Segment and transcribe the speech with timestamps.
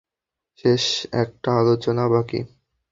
[0.59, 0.83] শেষ
[1.13, 2.39] একটা আলোচনা বাকি।